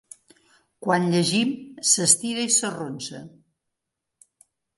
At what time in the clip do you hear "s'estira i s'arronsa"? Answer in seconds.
1.91-3.23